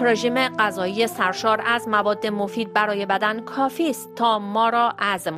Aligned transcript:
یک 0.00 0.06
رژیم 0.06 0.48
غذایی 0.48 1.06
سرشار 1.06 1.62
از 1.66 1.88
مواد 1.88 2.26
مفید 2.26 2.72
برای 2.72 3.06
بدن 3.06 3.40
کافی 3.40 3.90
است 3.90 4.14
تا 4.16 4.38
ما 4.38 4.68
را 4.68 4.94
از 4.98 5.28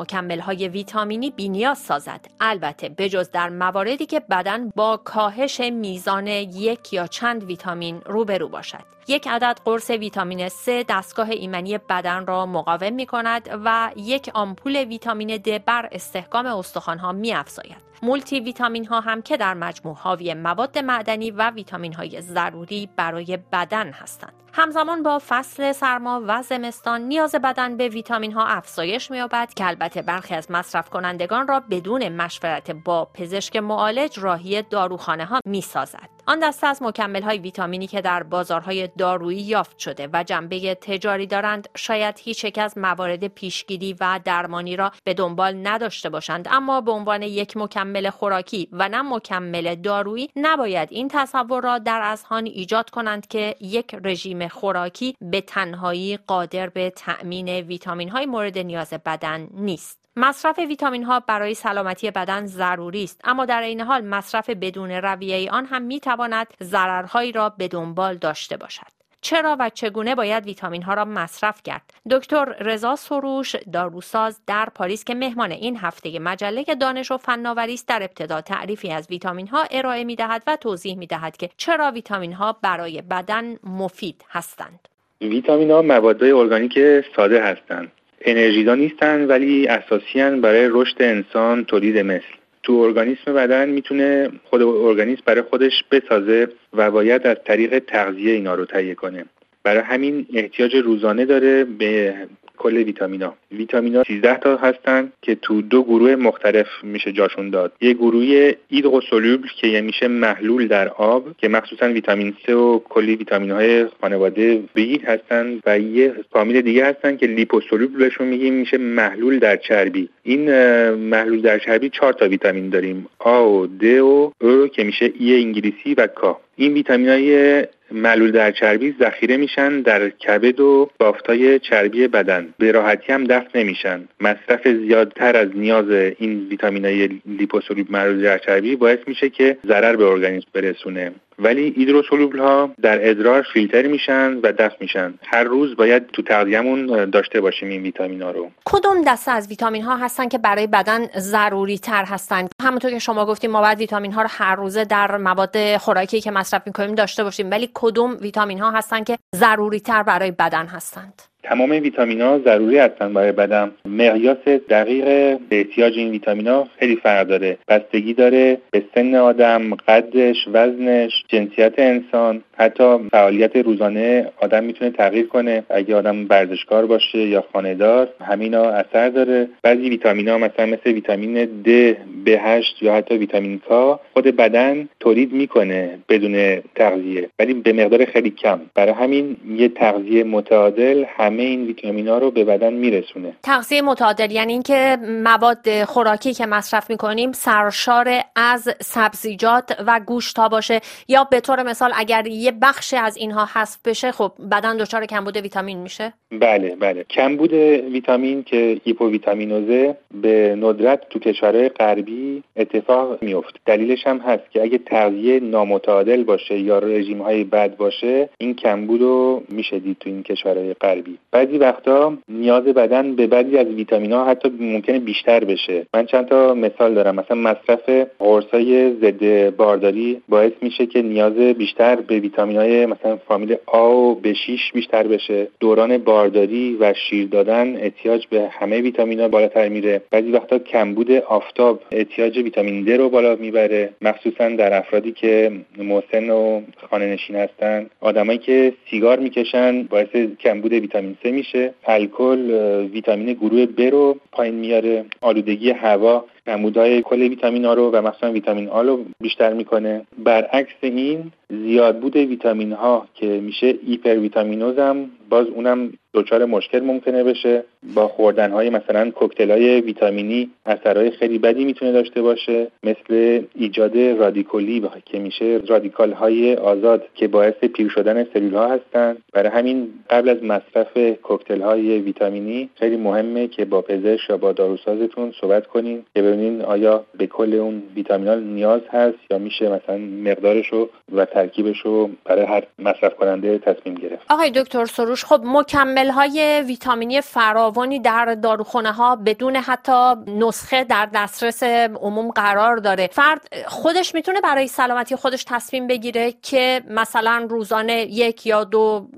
های 0.40 0.68
ویتامینی 0.68 1.30
بینیاز 1.30 1.78
سازد 1.78 2.26
البته 2.40 2.88
بجز 2.88 3.30
در 3.30 3.48
مواردی 3.48 4.06
که 4.06 4.20
بدن 4.20 4.68
با 4.68 4.96
کاهش 4.96 5.60
میزان 5.60 6.26
یک 6.26 6.92
یا 6.92 7.06
چند 7.06 7.44
ویتامین 7.44 8.00
روبرو 8.06 8.48
باشد 8.48 8.92
یک 9.08 9.28
عدد 9.28 9.60
قرص 9.64 9.90
ویتامین 9.90 10.48
C 10.48 10.68
دستگاه 10.88 11.30
ایمنی 11.30 11.78
بدن 11.78 12.26
را 12.26 12.46
مقاوم 12.46 12.92
می 12.92 13.06
کند 13.06 13.60
و 13.64 13.90
یک 13.96 14.30
آمپول 14.34 14.76
ویتامین 14.76 15.36
د 15.36 15.64
بر 15.64 15.88
استحکام 15.92 16.46
استخوانها 16.46 17.12
می 17.12 17.32
افزاید. 17.32 17.92
مولتی 18.02 18.40
ویتامین 18.40 18.86
ها 18.86 19.00
هم 19.00 19.22
که 19.22 19.36
در 19.36 19.54
مجموع 19.54 19.96
حاوی 19.96 20.34
مواد 20.34 20.78
معدنی 20.78 21.30
و 21.30 21.50
ویتامین 21.50 21.94
های 21.94 22.20
ضروری 22.20 22.88
برای 22.96 23.38
بدن 23.52 23.92
هستند. 23.92 24.32
همزمان 24.54 25.02
با 25.02 25.20
فصل 25.28 25.72
سرما 25.72 26.22
و 26.26 26.42
زمستان 26.42 27.00
نیاز 27.00 27.34
بدن 27.34 27.76
به 27.76 27.88
ویتامین 27.88 28.32
ها 28.32 28.46
افزایش 28.46 29.10
می‌یابد 29.10 29.54
که 29.56 29.66
البته 29.66 30.02
برخی 30.02 30.34
از 30.34 30.50
مصرف 30.50 30.90
کنندگان 30.90 31.48
را 31.48 31.60
بدون 31.70 32.08
مشورت 32.08 32.70
با 32.70 33.04
پزشک 33.14 33.56
معالج 33.56 34.18
راهی 34.18 34.62
داروخانه 34.62 35.24
ها 35.24 35.40
می 35.44 35.60
سازد. 35.60 36.11
آن 36.26 36.38
دسته 36.38 36.66
از 36.66 36.82
مکمل 36.82 37.22
های 37.22 37.38
ویتامینی 37.38 37.86
که 37.86 38.00
در 38.00 38.22
بازارهای 38.22 38.88
دارویی 38.98 39.40
یافت 39.40 39.78
شده 39.78 40.08
و 40.12 40.24
جنبه 40.24 40.74
تجاری 40.74 41.26
دارند 41.26 41.68
شاید 41.76 42.18
هیچ 42.18 42.44
یک 42.44 42.58
از 42.58 42.78
موارد 42.78 43.26
پیشگیری 43.26 43.96
و 44.00 44.20
درمانی 44.24 44.76
را 44.76 44.92
به 45.04 45.14
دنبال 45.14 45.66
نداشته 45.66 46.10
باشند. 46.10 46.48
اما 46.50 46.80
به 46.80 46.90
عنوان 46.90 47.22
یک 47.22 47.56
مکمل 47.56 48.10
خوراکی 48.10 48.68
و 48.72 48.88
نه 48.88 49.02
مکمل 49.02 49.74
دارویی 49.74 50.30
نباید 50.36 50.88
این 50.92 51.08
تصور 51.08 51.62
را 51.62 51.78
در 51.78 52.00
اذهان 52.02 52.46
ایجاد 52.46 52.90
کنند 52.90 53.26
که 53.26 53.56
یک 53.60 53.96
رژیم 54.04 54.48
خوراکی 54.48 55.16
به 55.20 55.40
تنهایی 55.40 56.16
قادر 56.16 56.68
به 56.68 56.90
تأمین 56.90 57.48
ویتامین 57.48 58.08
های 58.08 58.26
مورد 58.26 58.58
نیاز 58.58 58.94
بدن 59.06 59.48
نیست. 59.54 60.01
مصرف 60.16 60.58
ویتامین 60.58 61.04
ها 61.04 61.20
برای 61.20 61.54
سلامتی 61.54 62.10
بدن 62.10 62.46
ضروری 62.46 63.04
است 63.04 63.20
اما 63.24 63.46
در 63.46 63.62
این 63.62 63.80
حال 63.80 64.04
مصرف 64.04 64.50
بدون 64.50 64.90
رویه 64.90 65.50
آن 65.50 65.66
هم 65.66 65.82
می 65.82 66.00
تواند 66.00 66.46
ضررهایی 66.62 67.32
را 67.32 67.48
به 67.48 67.68
دنبال 67.68 68.14
داشته 68.14 68.56
باشد. 68.56 69.02
چرا 69.20 69.56
و 69.60 69.70
چگونه 69.74 70.14
باید 70.14 70.46
ویتامین 70.46 70.82
ها 70.82 70.94
را 70.94 71.04
مصرف 71.04 71.62
کرد؟ 71.62 71.94
دکتر 72.10 72.44
رضا 72.44 72.96
سروش 72.96 73.56
داروساز 73.72 74.40
در 74.46 74.68
پاریس 74.74 75.04
که 75.04 75.14
مهمان 75.14 75.52
این 75.52 75.76
هفته 75.76 76.18
مجله 76.18 76.64
دانش 76.80 77.10
و 77.10 77.16
فناوری 77.16 77.74
است 77.74 77.88
در 77.88 78.02
ابتدا 78.02 78.40
تعریفی 78.40 78.92
از 78.92 79.06
ویتامین 79.10 79.48
ها 79.48 79.64
ارائه 79.70 80.04
می 80.04 80.16
دهد 80.16 80.42
و 80.46 80.56
توضیح 80.56 80.96
می 80.96 81.06
دهد 81.06 81.36
که 81.36 81.50
چرا 81.56 81.90
ویتامین 81.90 82.32
ها 82.32 82.56
برای 82.62 83.02
بدن 83.02 83.56
مفید 83.64 84.24
هستند. 84.30 84.88
ویتامین 85.20 85.70
ها 85.70 85.82
مواد 85.82 86.24
ارگانیک 86.24 86.78
ساده 87.16 87.42
هستند. 87.42 87.92
انرژیدان 88.24 88.78
نیستن 88.78 89.26
ولی 89.26 89.66
اساسی 89.66 90.40
برای 90.40 90.68
رشد 90.70 91.02
انسان 91.02 91.64
تولید 91.64 91.98
مثل. 91.98 92.24
تو 92.62 92.72
ارگانیسم 92.72 93.34
بدن 93.34 93.68
می‌تونه 93.68 94.30
خود 94.44 94.62
ارگانیسم 94.62 95.22
برای 95.24 95.42
خودش 95.42 95.84
بسازه 95.90 96.48
و 96.72 96.90
باید 96.90 97.26
از 97.26 97.36
طریق 97.44 97.78
تغذیه 97.78 98.32
اینا 98.32 98.54
رو 98.54 98.64
تهیه 98.64 98.94
کنه. 98.94 99.24
برای 99.62 99.82
همین 99.82 100.26
احتیاج 100.34 100.76
روزانه 100.76 101.24
داره 101.24 101.64
به 101.64 102.14
کل 102.58 102.76
ویتامینا. 102.76 103.34
ویتامینا 103.52 104.02
13 104.04 104.36
تا 104.36 104.56
هستن 104.56 105.12
که 105.22 105.34
تو 105.34 105.62
دو 105.62 105.82
گروه 105.82 106.16
مختلف 106.16 106.66
میشه 106.82 107.12
جاشون 107.12 107.50
داد. 107.50 107.72
یه 107.80 107.92
گروه 107.92 108.52
ایدروسولوبل 108.68 109.48
که 109.56 109.66
یه 109.66 109.80
میشه 109.80 110.08
محلول 110.08 110.68
در 110.68 110.88
آب 110.88 111.36
که 111.38 111.48
مخصوصا 111.48 111.86
ویتامین 111.86 112.34
C 112.46 112.50
و 112.50 112.78
کلی 112.78 113.16
ویتامین 113.16 113.50
های 113.50 113.86
خانواده 114.00 114.62
بی 114.74 114.98
هستن 114.98 115.60
و 115.66 115.78
یه 115.78 116.14
فامیل 116.32 116.60
دیگه 116.60 116.86
هستن 116.86 117.16
که 117.16 117.26
لیپوسولوبل 117.26 117.98
بهشون 117.98 118.26
میگیم 118.26 118.54
میشه 118.54 118.78
محلول 118.78 119.38
در 119.38 119.56
چربی. 119.56 120.08
این 120.22 120.50
محلول 120.90 121.40
در 121.40 121.58
چربی 121.58 121.90
چهار 121.90 122.12
تا 122.12 122.28
ویتامین 122.28 122.68
داریم. 122.68 123.06
آ 123.18 123.44
و 123.44 123.66
د 123.66 123.84
و 123.84 124.32
او 124.40 124.68
که 124.68 124.84
میشه 124.84 125.12
ای 125.18 125.42
انگلیسی 125.42 125.94
و 125.94 126.06
کا 126.06 126.40
این 126.56 126.72
ویتامین 126.72 127.08
های 127.08 127.66
معلول 127.92 128.30
در 128.30 128.50
چربی 128.50 128.94
ذخیره 129.00 129.36
میشن 129.36 129.80
در 129.80 130.08
کبد 130.08 130.60
و 130.60 130.90
بافتای 130.98 131.58
چربی 131.58 132.08
بدن. 132.08 132.54
به 132.58 132.72
راحتی 132.72 133.12
هم 133.12 133.24
دفع 133.24 133.58
نمیشن. 133.58 134.08
مصرف 134.20 134.68
زیادتر 134.68 135.36
از 135.36 135.48
نیاز 135.54 135.90
این 136.18 136.48
ویتامین 136.50 136.84
های 136.84 137.08
لیپوسولوب 137.26 137.90
معلول 137.90 138.22
در 138.22 138.38
چربی 138.38 138.76
باعث 138.76 138.98
میشه 139.06 139.28
که 139.28 139.56
ضرر 139.66 139.96
به 139.96 140.04
ارگانیسم 140.04 140.48
برسونه. 140.52 141.12
ولی 141.42 141.74
ایدروسولوبل 141.76 142.38
ها 142.38 142.70
در 142.82 143.10
ادرار 143.10 143.46
فیلتر 143.52 143.86
میشن 143.86 144.34
و 144.34 144.52
دفع 144.52 144.76
میشن. 144.80 145.14
هر 145.22 145.44
روز 145.44 145.76
باید 145.76 146.06
تو 146.06 146.22
تغذیه‌مون 146.22 147.10
داشته 147.10 147.40
باشیم 147.40 147.68
این 147.68 147.82
ویتامین 147.82 148.22
ها 148.22 148.30
رو. 148.30 148.50
کدوم 148.64 149.02
دسته 149.06 149.30
از 149.30 149.48
ویتامین 149.48 149.82
ها 149.82 149.96
هستن 149.96 150.28
که 150.28 150.38
برای 150.38 150.66
بدن 150.66 151.06
ضروری 151.18 151.78
تر 151.78 152.04
هستن؟ 152.04 152.48
همونطور 152.62 152.90
که 152.90 152.98
شما 152.98 153.26
گفتیم 153.26 153.50
ما 153.50 153.60
باید 153.60 153.78
ویتامین 153.78 154.12
ها 154.12 154.22
رو 154.22 154.28
هر 154.30 154.54
روزه 154.54 154.84
در 154.84 155.16
مواد 155.16 155.76
خوراکی 155.76 156.20
که 156.20 156.30
مصرف 156.30 156.62
می‌کنیم 156.66 156.94
داشته 156.94 157.24
باشیم. 157.24 157.50
ولی 157.50 157.70
کدوم 157.74 158.16
ویتامین 158.20 158.58
ها 158.58 158.70
هستن 158.70 159.04
که 159.04 159.18
ضروری 159.36 159.80
تر 159.80 160.02
برای 160.02 160.30
بدن 160.30 160.66
هستند؟ 160.66 161.22
تمام 161.42 161.70
ویتامین 161.70 162.20
ها 162.20 162.38
ضروری 162.38 162.78
هستن 162.78 163.14
برای 163.14 163.32
بدن. 163.32 163.70
مقیاس 163.84 164.48
دقیق 164.70 165.38
احتیاج 165.50 165.98
این 165.98 166.10
ویتامین 166.10 166.48
ها 166.48 166.68
خیلی 166.78 166.96
فرق 166.96 167.26
داره. 167.26 167.58
بستگی 167.68 168.14
داره 168.14 168.58
به 168.70 168.82
سن 168.94 169.14
آدم 169.14 169.74
قدش 169.74 170.36
وزنش 170.52 171.24
جنسیت 171.28 171.74
انسان. 171.78 172.42
حتی 172.62 173.08
فعالیت 173.12 173.56
روزانه 173.56 174.32
آدم 174.40 174.64
می‌تونه 174.64 174.90
تغییر 174.90 175.26
کنه. 175.28 175.64
اگه 175.70 175.96
آدم 175.96 176.26
ورزشکار 176.30 176.86
باشه 176.86 177.18
یا 177.18 177.44
خانهدار 177.52 178.08
همینا 178.20 178.64
اثر 178.64 179.08
داره. 179.08 179.48
بعضی 179.62 179.88
ویتامین 179.88 180.28
ها 180.28 180.38
مثلا 180.38 180.66
مثل 180.66 180.90
ویتامین 180.92 181.44
د 181.44 181.96
B8 182.26 182.82
یا 182.82 182.94
حتی 182.94 183.16
ویتامین 183.16 183.60
K 183.68 183.72
خود 184.12 184.24
بدن 184.24 184.88
تولید 185.00 185.32
می‌کنه 185.32 185.98
بدون 186.08 186.60
تغذیه 186.74 187.28
ولی 187.38 187.54
به 187.54 187.72
مقدار 187.72 188.04
خیلی 188.04 188.30
کم. 188.30 188.60
برای 188.74 188.92
همین 188.92 189.36
یه 189.56 189.68
تغذیه 189.68 190.24
متعادل 190.24 191.04
همه 191.16 191.42
این 191.42 191.66
ویتامینا 191.66 192.18
رو 192.18 192.30
به 192.30 192.44
بدن 192.44 192.72
میرسونه. 192.72 193.32
تغذیه 193.42 193.82
متعادل 193.82 194.30
یعنی 194.30 194.52
اینکه 194.52 194.98
مواد 195.24 195.84
خوراکی 195.84 196.34
که 196.34 196.46
مصرف 196.46 196.90
می‌کنیم 196.90 197.32
سرشار 197.32 198.08
از 198.36 198.68
سبزیجات 198.80 199.76
و 199.86 200.00
گوشت 200.06 200.38
ها 200.38 200.48
باشه. 200.48 200.80
یا 201.08 201.24
به 201.24 201.40
طور 201.40 201.62
مثال 201.62 201.92
اگر 201.96 202.26
یه 202.26 202.51
بخش 202.62 202.94
از 202.94 203.16
اینها 203.16 203.48
حذف 203.54 203.78
بشه 203.84 204.12
خب 204.12 204.32
بدن 204.50 204.76
دچار 204.76 205.06
کمبود 205.06 205.36
ویتامین 205.36 205.78
میشه؟ 205.78 206.12
بله 206.40 206.76
بله. 206.76 207.04
کمبود 207.04 207.52
ویتامین 207.52 208.42
که 208.42 208.80
هیپوویتامینوزه 208.84 209.96
به 210.22 210.56
ندرت 210.60 211.08
تو 211.08 211.18
کشورهای 211.18 211.68
غربی 211.68 212.42
اتفاق 212.56 213.22
میفته 213.22 213.58
دلیلش 213.66 214.06
هم 214.06 214.18
هست 214.18 214.50
که 214.50 214.62
اگه 214.62 214.78
تغذیه 214.78 215.40
نامتعادل 215.40 216.24
باشه 216.24 216.58
یا 216.58 216.78
رژیم 216.78 217.22
های 217.22 217.44
بد 217.44 217.76
باشه 217.76 218.28
این 218.38 218.54
کمبود 218.54 219.00
رو 219.00 219.42
میشه 219.48 219.78
دید 219.78 219.96
تو 220.00 220.10
این 220.10 220.22
کشورهای 220.22 220.74
غربی. 220.74 221.18
بعضی 221.30 221.58
وقتا 221.58 222.18
نیاز 222.28 222.64
بدن 222.64 223.14
به 223.16 223.26
بعضی 223.26 223.58
از 223.58 223.66
ویتامین 223.66 224.12
ها 224.12 224.24
حتی 224.24 224.48
ممکنه 224.60 224.98
بیشتر 224.98 225.44
بشه. 225.44 225.86
من 225.94 226.06
چند 226.06 226.28
تا 226.28 226.54
مثال 226.54 226.94
دارم. 226.94 227.14
مثلا 227.14 227.36
مصرف 227.36 228.06
قرصای 228.18 228.92
ضد 229.00 229.50
بارداری 229.56 230.22
باعث 230.28 230.52
میشه 230.62 230.86
که 230.86 231.02
نیاز 231.02 231.32
بیشتر 231.32 231.96
به 231.96 232.20
ویتامین 232.32 232.56
های 232.56 232.86
مثلا 232.86 233.16
فامیل 233.16 233.56
آ 233.66 233.90
و 233.90 234.14
به 234.14 234.34
6 234.34 234.72
بیشتر 234.74 235.06
بشه. 235.06 235.48
دوران 235.60 235.98
بارداری 235.98 236.76
و 236.80 236.94
شیر 236.94 237.26
دادن 237.26 237.76
احتیاج 237.76 238.26
به 238.26 238.48
همه 238.50 238.80
ویتامین 238.80 239.20
ها 239.20 239.28
بالاتر 239.28 239.68
میره. 239.68 240.02
بعضی 240.10 240.30
وقتا 240.30 240.58
کمبود 240.58 241.10
آفتاب 241.10 241.80
احتیاج 241.90 242.38
ویتامین 242.38 242.84
د 242.84 242.90
رو 242.90 243.08
بالا 243.08 243.36
می‌بره. 243.36 243.90
مخصوصا 244.02 244.48
در 244.48 244.78
افرادی 244.78 245.12
که 245.12 245.52
مسن 245.78 246.30
و 246.30 246.60
خانه 246.90 247.06
نشین 247.06 247.36
هستن. 247.36 247.86
آدمایی 248.00 248.38
که 248.38 248.72
سیگار 248.90 249.18
می‌کشن 249.18 249.82
باعث 249.82 250.16
کمبود 250.40 250.72
ویتامین 250.72 251.16
C 251.24 251.26
میشه. 251.26 251.74
الکل 251.86 252.50
ویتامین 252.92 253.32
گروه 253.32 253.66
ب 253.66 253.80
رو 253.80 254.16
پایین 254.32 254.54
میاره. 254.54 255.04
آلودگی 255.20 255.70
هوا 255.70 256.24
نمودهای 256.46 257.02
کل 257.02 257.20
ویتامین 257.22 257.64
ها 257.64 257.74
رو 257.74 257.90
و 257.90 258.02
مثلا 258.02 258.32
ویتامین 258.32 258.68
آ 258.68 258.82
رو 258.82 259.04
بیشتر 259.20 259.52
می‌کنه. 259.52 260.06
برعکس 260.18 260.74
این 260.82 261.32
زیاد 261.50 262.00
بود 262.00 262.16
ویتامین 262.16 262.72
ها 262.72 263.06
که 263.14 263.26
میشه 263.26 263.74
ایپر 263.86 264.18
ویتامینوز 264.18 264.78
هم 264.78 265.10
باز 265.32 265.46
اونم 265.46 265.92
دچار 266.14 266.44
مشکل 266.44 266.80
ممکنه 266.80 267.24
بشه. 267.24 267.64
با 267.94 268.08
خوردن 268.08 268.50
های 268.50 268.70
مثلا 268.70 269.10
کوکتل 269.10 269.50
های 269.50 269.80
ویتامینی 269.80 270.50
اثرهای 270.66 271.10
خیلی 271.10 271.38
بدی 271.38 271.64
می‌تونه 271.64 271.92
داشته 271.92 272.22
باشه. 272.22 272.66
مثل 272.82 273.42
ایجاد 273.54 273.98
رادیکولی 273.98 274.82
که 275.04 275.18
میشه 275.18 275.60
رادیکال 275.66 276.12
های 276.12 276.54
آزاد 276.54 277.08
که 277.14 277.28
باعث 277.28 277.54
پیر 277.54 277.88
شدن 277.88 278.24
سلول 278.24 278.54
ها 278.54 278.68
هستن. 278.68 279.16
برای 279.32 279.48
همین 279.48 279.88
قبل 280.10 280.28
از 280.28 280.42
مصرف 280.42 280.98
کوکتل 281.22 281.60
های 281.60 281.98
ویتامینی 281.98 282.70
خیلی 282.74 282.96
مهمه 282.96 283.48
که 283.48 283.64
با 283.64 283.80
پزشک 283.82 284.30
یا 284.30 284.36
با 284.36 284.52
داروسازتون 284.52 285.32
صحبت 285.40 285.66
کنین 285.66 286.04
که 286.14 286.22
ببینین 286.22 286.62
آیا 286.62 287.04
به 287.18 287.26
کل 287.26 287.54
اون 287.54 287.82
ویتامینال 287.96 288.42
نیاز 288.42 288.80
هست 288.90 289.18
یا 289.30 289.38
میشه 289.38 289.68
مثلا 289.68 289.96
مقدارش 289.98 290.72
و 291.12 291.24
ترکیبش 291.24 291.80
رو 291.80 292.10
برای 292.24 292.44
هر 292.44 292.62
مصرف 292.78 293.14
کننده 293.14 293.58
تصمیم 293.58 293.94
گرفت. 293.94 294.26
آقای 294.30 294.50
دکتر 294.50 294.84
سروش 294.84 295.21
خب 295.24 295.40
مکمل 295.44 296.10
های 296.10 296.62
ویتامینی 296.66 297.20
فراوانی 297.20 298.00
در 298.00 298.34
داروخانه 298.34 298.92
ها 298.92 299.16
بدون 299.16 299.56
حتی 299.56 300.14
نسخه 300.26 300.84
در 300.84 301.08
دسترس 301.14 301.62
عموم 301.62 302.30
قرار 302.30 302.76
داره. 302.76 303.06
فرد 303.12 303.48
خودش 303.66 304.14
می‌تونه 304.14 304.40
برای 304.40 304.68
سلامتی 304.68 305.16
خودش 305.16 305.44
تصمیم 305.44 305.86
بگیره 305.86 306.34
که 306.42 306.82
مثلا 306.90 307.46
روزانه 307.50 307.92
یک 307.92 308.46
یا 308.46 308.64
دو 308.64 309.08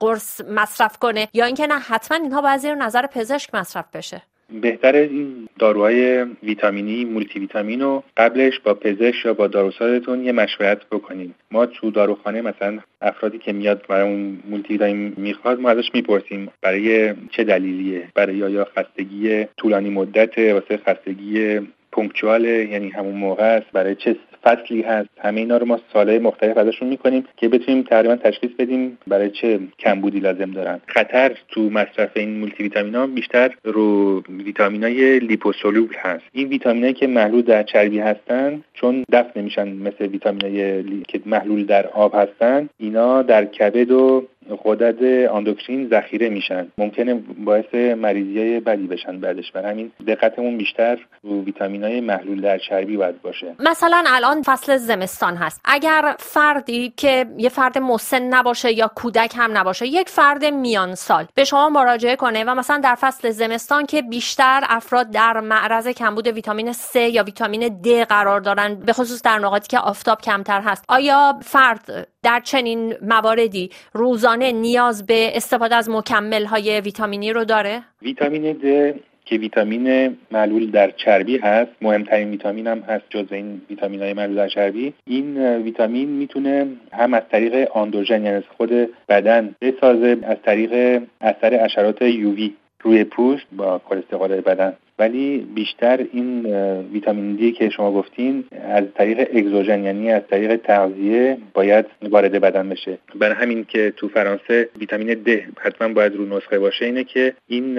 قرص 0.00 0.40
مصرف 0.40 0.98
کنه 0.98 1.28
یا 1.32 1.44
اینکه 1.44 1.66
نه 1.66 1.78
حتما 1.78 2.18
اینها 2.18 2.40
باید 2.40 2.60
زیر 2.60 2.74
نظر 2.74 3.06
پزشک 3.06 3.54
مصرف 3.54 3.84
بشه. 3.94 4.22
بهتر 4.50 4.96
این 4.96 5.48
داروهای 5.58 6.26
ویتامینی 6.42 7.04
مولتی 7.04 7.38
ویتامین 7.38 7.80
رو 7.80 8.04
قبلش 8.16 8.60
با 8.60 8.74
پزشک 8.74 9.24
یا 9.24 9.34
با 9.34 9.46
داروسازتون 9.46 10.24
یه 10.24 10.32
مشورت 10.32 10.86
بکنیم 10.92 11.34
ما 11.50 11.66
تو 11.66 11.90
داروخانه 11.90 12.42
مثلا 12.42 12.78
افرادی 13.00 13.38
که 13.38 13.52
میاد 13.52 13.86
برای 13.88 14.08
اون 14.08 14.38
مولتی 14.50 14.72
ویتامین 14.72 15.12
می‌خواد 15.16 15.60
ما 15.60 15.70
ازش 15.70 15.90
می‌پرسیم 15.94 16.48
برای 16.62 17.14
چه 17.30 17.44
دلیلیه؟ 17.44 18.08
برای 18.14 18.36
یا 18.36 18.68
خستگی 18.76 19.44
طولانی 19.56 19.90
مدت 19.90 20.38
واسه 20.38 20.76
خستگی 20.76 21.60
پونکچواله 21.92 22.68
یعنی 22.70 22.88
همون 22.88 23.14
موقع 23.14 23.44
است 23.44 23.66
برای 23.72 23.94
چه 23.94 24.16
فصلی 24.46 24.82
هست. 24.82 25.08
همه 25.18 25.40
اینا 25.40 25.56
رو 25.56 25.66
ما 25.66 25.80
سالهای 25.92 26.18
مختلف 26.18 26.56
ازشون 26.56 26.88
می‌کنیم 26.88 27.24
که 27.36 27.48
بتونیم 27.48 27.82
تقریبا 27.82 28.16
تشخیص 28.16 28.50
بدیم 28.58 28.98
برای 29.06 29.30
چه 29.30 29.60
کمبودی 29.78 30.20
لازم 30.20 30.50
دارن. 30.50 30.80
خطر 30.86 31.36
تو 31.48 31.60
مصرف 31.70 32.10
این 32.16 32.38
مولتی 32.38 32.62
ویتامین 32.62 32.94
ها 32.94 33.06
بیشتر 33.06 33.54
رو 33.64 34.20
ویتامین 34.28 34.84
های 34.84 35.18
لیپوسولوبل 35.18 35.94
هست. 35.98 36.24
این 36.32 36.48
ویتامین 36.48 36.92
که 36.92 37.06
محلول 37.06 37.42
در 37.42 37.62
چربی 37.62 37.98
هستن 37.98 38.62
چون 38.74 39.04
دفع 39.12 39.40
نمیشن 39.40 39.68
مثل 39.68 40.06
ویتامین 40.06 41.04
که 41.08 41.20
محلول 41.26 41.66
در 41.66 41.86
آب 41.86 42.14
هستن 42.14 42.68
اینا 42.78 43.22
در 43.22 43.44
کبد 43.44 43.90
و 43.90 44.24
غدد 44.64 45.26
آندوکرین 45.26 45.88
ذخیره 45.88 46.28
میشن. 46.28 46.68
ممکنه 46.78 47.14
باعث 47.44 47.74
مریضی 47.74 48.38
های 48.38 48.60
بدی 48.60 48.86
بشن 48.86 49.20
بعدش. 49.20 49.52
برای 49.52 49.70
همین 49.70 49.92
دقتمون 50.06 50.56
بیشتر 50.56 50.98
رو 51.22 51.44
ویتامین 51.44 51.84
های 51.84 52.00
محلول 52.00 52.40
در 52.40 52.58
چربی 52.58 52.96
باید 52.96 53.22
باشه. 53.22 53.54
مثلا 53.58 54.04
الان 54.06 54.42
فصل 54.42 54.76
زمستان 54.76 55.36
هست. 55.36 55.60
اگر 55.64 56.14
فردی 56.18 56.92
که 56.96 57.26
یه 57.38 57.48
فرد 57.48 57.78
مسن 57.78 58.22
نباشه 58.22 58.72
یا 58.72 58.90
کودک 58.94 59.34
هم 59.36 59.58
نباشه 59.58 59.86
یک 59.86 60.08
فرد 60.08 60.44
میان 60.44 60.94
سال 60.94 61.26
به 61.34 61.44
شما 61.44 61.68
مراجعه 61.68 62.16
کنه 62.16 62.44
و 62.44 62.54
مثلا 62.54 62.78
در 62.78 62.94
فصل 62.94 63.30
زمستان 63.30 63.86
که 63.86 64.02
بیشتر 64.02 64.60
افراد 64.68 65.10
در 65.10 65.40
معرض 65.40 65.88
کمبود 65.88 66.26
ویتامین 66.26 66.72
C 66.72 66.96
یا 66.96 67.24
ویتامین 67.24 67.82
D 67.82 67.88
قرار 67.88 68.40
دارن 68.40 68.74
به 68.74 68.92
خصوص 68.92 69.22
در 69.22 69.38
نقاطی 69.38 69.68
که 69.68 69.78
آفتاب 69.78 70.20
کمتر 70.20 70.60
هست 70.60 70.84
آیا 70.88 71.34
فرد 71.42 72.08
در 72.26 72.40
چنین 72.40 72.94
مواردی 73.02 73.70
روزانه 73.92 74.52
نیاز 74.52 75.06
به 75.06 75.36
استفاده 75.36 75.74
از 75.74 75.90
مکمل 75.90 76.44
های 76.44 76.80
ویتامینی 76.80 77.32
رو 77.32 77.44
داره؟ 77.44 77.82
ویتامین 78.02 78.52
د 78.52 78.94
که 79.24 79.36
ویتامین 79.36 80.16
معلول 80.30 80.70
در 80.70 80.90
چربی 80.90 81.36
هست 81.38 81.70
مهمترین 81.82 82.30
ویتامین 82.30 82.66
هم 82.66 82.78
هست 82.78 83.04
جز 83.10 83.32
این 83.32 83.60
ویتامین 83.70 84.02
های 84.02 84.12
معلول 84.12 84.36
در 84.36 84.48
چربی 84.48 84.94
این 85.06 85.56
ویتامین 85.56 86.08
می‌تونه 86.08 86.66
هم 86.92 87.14
از 87.14 87.22
طریق 87.30 87.70
آندروژن 87.70 88.24
یعنی 88.24 88.36
از 88.36 88.42
خود 88.56 88.70
بدن 89.08 89.54
بسازه 89.60 90.18
از 90.22 90.36
طریق 90.44 91.02
اثر 91.20 91.64
اشرات 91.64 92.02
یووی 92.02 92.54
روی 92.82 93.04
پوست 93.04 93.46
با 93.56 93.80
کلسترول 93.88 94.40
بدن 94.40 94.72
ولی 94.98 95.46
بیشتر 95.54 96.06
این 96.12 96.46
ویتامین 96.92 97.36
دی 97.36 97.52
که 97.52 97.68
شما 97.68 97.92
گفتین 97.92 98.44
از 98.68 98.84
طریق 98.94 99.28
اگزوژن 99.34 99.84
یعنی 99.84 100.10
از 100.10 100.22
طریق 100.30 100.56
تغذیه 100.56 101.38
باید 101.54 101.86
وارد 102.10 102.32
بدن 102.32 102.68
بشه. 102.68 102.98
برای 103.14 103.34
همین 103.34 103.64
که 103.64 103.92
تو 103.96 104.08
فرانسه 104.08 104.68
ویتامین 104.80 105.14
د 105.14 105.28
حتما 105.58 105.88
باید 105.88 106.16
رو 106.16 106.36
نسخه 106.36 106.58
باشه 106.58 106.84
اینه 106.84 107.04
که 107.04 107.34
این 107.48 107.78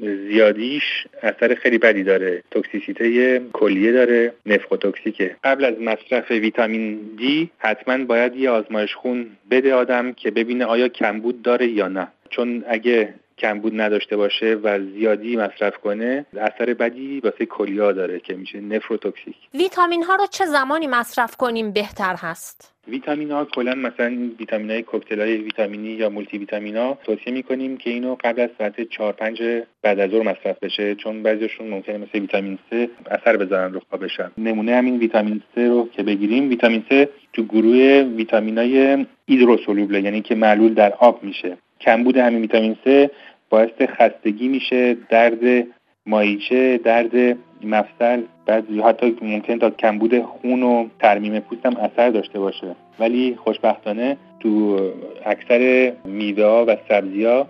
زیادیش 0.00 1.06
اثر 1.22 1.54
خیلی 1.54 1.78
بدی 1.78 2.02
داره. 2.02 2.42
توکسیسیته 2.50 3.40
کلیه 3.52 3.92
داره 3.92 4.32
نفقوتوکسیکه 4.46 5.36
قبل 5.44 5.64
از 5.64 5.74
مصرف 5.80 6.30
ویتامین 6.30 6.98
دی 7.18 7.50
حتما 7.58 8.04
باید 8.04 8.36
یه 8.36 8.50
آزمایش 8.50 8.94
خون 8.94 9.26
بده 9.50 9.74
آدم 9.74 10.12
که 10.12 10.30
ببینه 10.30 10.64
آیا 10.64 10.88
کمبود 10.88 11.42
داره 11.42 11.66
یا 11.66 11.88
نه. 11.88 12.08
چون 12.30 12.64
اگه 12.68 13.14
کمبود 13.38 13.80
نداشته 13.80 14.16
باشه 14.16 14.54
و 14.62 14.80
زیادی 14.94 15.36
مصرف 15.36 15.76
کنه 15.76 16.26
اثر 16.40 16.74
بدی 16.74 17.20
واسه 17.20 17.46
کلیا 17.46 17.92
داره 17.92 18.20
که 18.20 18.34
میشه 18.34 18.60
نفروتوکسیک. 18.60 19.36
ویتامین 19.54 20.02
ها 20.02 20.14
رو 20.14 20.26
چه 20.26 20.46
زمانی 20.46 20.86
مصرف 20.86 21.36
کنیم 21.36 21.72
بهتر 21.72 22.14
هست؟ 22.18 22.78
ویتامین 22.88 23.30
ها 23.30 23.44
کلا 23.44 23.74
مثلا 23.74 24.18
ویتامین 24.38 24.70
های 24.70 24.82
کوکتل 24.82 25.20
های 25.20 25.36
ویتامینی 25.36 25.88
یا 25.88 26.08
مولتی 26.08 26.38
ویتامین 26.38 26.76
ها 26.76 26.98
توصیه 27.04 27.32
می‌کنیم 27.32 27.76
که 27.76 27.90
اینو 27.90 28.16
قبل 28.24 28.40
از 28.40 28.50
ساعت 28.58 28.80
4 28.80 29.12
5 29.12 29.42
بعد 29.82 30.00
از 30.00 30.10
ظهر 30.10 30.22
مصرف 30.22 30.58
بشه 30.62 30.94
چون 30.94 31.22
بعضیشون 31.22 31.68
ممکنه 31.68 31.98
مثل 31.98 32.18
ویتامین 32.18 32.58
C 32.70 32.74
اثر 33.10 33.36
بذارن 33.36 33.72
رو 33.72 33.80
خوابشن 33.90 34.30
نمونه 34.38 34.76
همین 34.76 34.98
ویتامین 34.98 35.42
C 35.54 35.58
رو 35.58 35.88
که 35.92 36.02
بگیریم 36.02 36.48
ویتامین 36.48 36.84
C 36.90 37.06
تو 37.32 37.42
گروه 37.42 38.02
ویتامین 38.16 38.58
های 38.58 39.06
هیدروسولوبل 39.28 40.04
یعنی 40.04 40.22
که 40.22 40.34
معلول 40.34 40.74
در 40.74 40.92
آب 40.98 41.24
میشه. 41.24 41.56
کمبود 41.80 42.16
همین 42.16 42.40
ویتامین 42.40 42.76
C 42.86 43.10
باعث 43.50 43.82
خستگی 43.98 44.48
میشه 44.48 44.96
درد 45.10 45.66
مایچه 46.06 46.80
درد 46.84 47.36
مفصل 47.64 48.22
بعد 48.46 48.64
حتی 48.70 49.16
ممکن 49.22 49.58
تا 49.58 49.70
کمبود 49.70 50.22
خون 50.22 50.62
و 50.62 50.88
ترمیم 51.00 51.38
پوست 51.38 51.66
هم 51.66 51.76
اثر 51.76 52.10
داشته 52.10 52.38
باشه. 52.38 52.76
ولی 52.98 53.36
خوشبختانه 53.44 54.16
تو 54.40 54.78
اکثر 55.26 55.92
میوه 56.04 56.44
و 56.44 56.76
سبزی 56.88 57.24
ها 57.24 57.46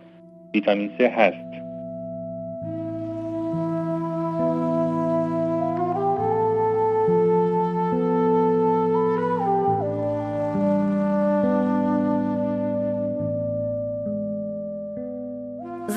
ویتامین 0.54 0.90
C 0.98 1.00
هست. 1.00 1.67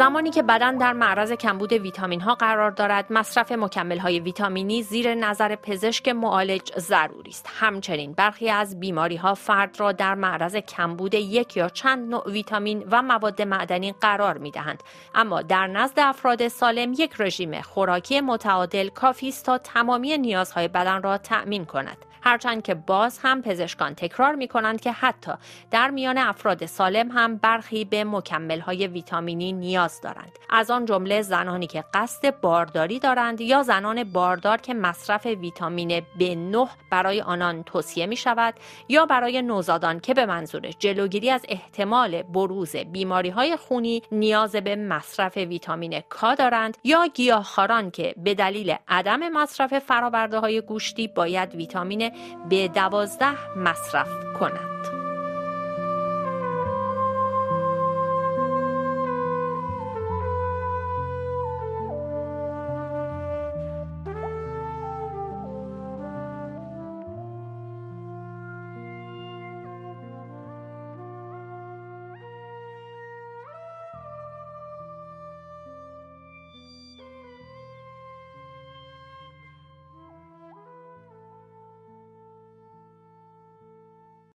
زمانی 0.01 0.29
که 0.29 0.43
بدن 0.43 0.77
در 0.77 0.93
معرض 0.93 1.31
کمبود 1.31 1.73
ویتامین 1.73 2.21
ها 2.21 2.35
قرار 2.35 2.71
دارد 2.71 3.05
مصرف 3.09 3.51
مکمل 3.51 3.97
های 3.97 4.19
ویتامینی 4.19 4.83
زیر 4.83 5.15
نظر 5.15 5.55
پزشک 5.55 6.07
معالج 6.07 6.71
ضروری 6.77 7.29
است. 7.29 7.49
همچنین 7.49 8.13
برخی 8.13 8.49
از 8.49 8.79
بیماری 8.79 9.15
ها 9.15 9.33
فرد 9.33 9.79
را 9.79 9.91
در 9.91 10.15
معرض 10.15 10.55
کمبود 10.55 11.13
یک 11.13 11.57
یا 11.57 11.69
چند 11.69 12.09
نوع 12.09 12.31
ویتامین 12.31 12.87
و 12.91 13.01
مواد 13.01 13.41
معدنی 13.41 13.91
قرار 14.01 14.37
می 14.37 14.51
دهند 14.51 14.83
اما 15.15 15.41
در 15.41 15.67
نزد 15.67 15.99
افراد 15.99 16.47
سالم 16.47 16.93
یک 16.93 17.15
رژیم 17.19 17.61
خوراکی 17.61 18.21
متعادل 18.21 18.89
کافی 18.89 19.27
است 19.27 19.45
تا 19.45 19.57
تمامی 19.57 20.17
نیازهای 20.17 20.67
بدن 20.67 21.01
را 21.01 21.17
تأمین 21.17 21.65
کند. 21.65 22.10
هرچند 22.21 22.63
که 22.63 22.73
باز 22.73 23.19
هم 23.23 23.41
پزشکان 23.41 23.95
تکرار 23.95 24.35
می 24.35 24.47
کنند 24.47 24.81
که 24.81 24.91
حتی 24.91 25.31
در 25.71 25.89
میان 25.89 26.17
افراد 26.17 26.65
سالم 26.65 27.11
هم 27.11 27.37
برخی 27.37 27.85
به 27.85 28.03
مکمل 28.03 28.59
های 28.59 28.87
ویتامینی 28.87 29.53
نیاز 29.53 30.01
دارند. 30.01 30.31
از 30.49 30.71
آن 30.71 30.85
جمله 30.85 31.21
زنانی 31.21 31.67
که 31.67 31.83
قصد 31.93 32.39
بارداری 32.41 32.99
دارند 32.99 33.41
یا 33.41 33.63
زنان 33.63 34.03
باردار 34.03 34.57
که 34.57 34.73
مصرف 34.73 35.25
ویتامین 35.25 35.99
B9 35.99 36.69
برای 36.91 37.21
آنان 37.21 37.63
توصیه 37.63 38.05
می 38.05 38.15
شود 38.15 38.53
یا 38.89 39.05
برای 39.05 39.41
نوزادان 39.41 39.99
که 39.99 40.13
به 40.13 40.25
منظور 40.25 40.61
جلوگیری 40.79 41.29
از 41.29 41.45
احتمال 41.49 42.21
بروز 42.21 42.75
بیماری 42.75 43.29
های 43.29 43.55
خونی 43.55 44.01
نیاز 44.11 44.55
به 44.55 44.75
مصرف 44.75 45.37
ویتامین 45.37 45.99
K 45.99 46.35
دارند 46.37 46.77
یا 46.83 47.07
گیاهخواران 47.13 47.91
که 47.91 48.13
به 48.17 48.33
دلیل 48.33 48.75
عدم 48.87 49.29
مصرف 49.29 49.79
فرآورده 49.79 50.39
های 50.39 50.61
گوشتی 50.61 51.07
باید 51.07 51.55
ویتامین 51.55 52.10
به 52.49 52.67
دوازده 52.67 53.57
مصرف 53.57 54.09
کنند. 54.39 55.00